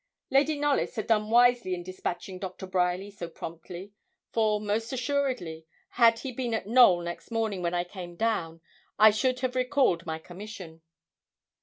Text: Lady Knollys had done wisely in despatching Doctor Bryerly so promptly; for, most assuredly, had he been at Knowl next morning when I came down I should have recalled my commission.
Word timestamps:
Lady 0.31 0.57
Knollys 0.57 0.95
had 0.95 1.05
done 1.05 1.29
wisely 1.29 1.75
in 1.75 1.83
despatching 1.83 2.39
Doctor 2.39 2.65
Bryerly 2.65 3.11
so 3.11 3.29
promptly; 3.29 3.91
for, 4.31 4.59
most 4.59 4.91
assuredly, 4.91 5.67
had 5.89 6.17
he 6.17 6.31
been 6.31 6.55
at 6.55 6.65
Knowl 6.65 7.01
next 7.01 7.29
morning 7.29 7.61
when 7.61 7.75
I 7.75 7.83
came 7.83 8.15
down 8.15 8.61
I 8.97 9.11
should 9.11 9.41
have 9.41 9.53
recalled 9.55 10.07
my 10.07 10.17
commission. 10.17 10.81